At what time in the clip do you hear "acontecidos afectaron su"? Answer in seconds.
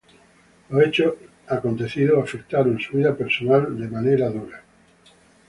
1.47-2.97